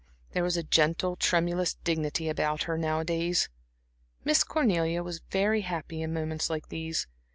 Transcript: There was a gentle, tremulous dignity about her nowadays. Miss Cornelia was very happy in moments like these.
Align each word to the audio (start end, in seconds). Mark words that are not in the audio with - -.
There 0.31 0.41
was 0.41 0.57
a 0.57 0.63
gentle, 0.63 1.15
tremulous 1.15 1.75
dignity 1.75 2.27
about 2.27 2.63
her 2.63 2.75
nowadays. 2.75 3.49
Miss 4.23 4.43
Cornelia 4.43 5.03
was 5.03 5.21
very 5.29 5.61
happy 5.61 6.01
in 6.01 6.11
moments 6.11 6.49
like 6.49 6.69
these. 6.69 7.05